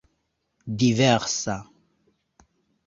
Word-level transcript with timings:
diversa 0.79 1.57